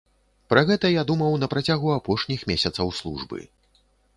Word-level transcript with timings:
Пра 0.53 0.61
гэта 0.69 0.89
я 0.91 1.03
думаў 1.11 1.37
на 1.43 1.49
працягу 1.53 1.93
апошніх 1.99 2.47
месяцаў 2.53 2.91
службы. 3.03 3.39